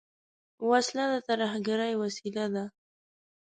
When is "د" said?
1.11-1.15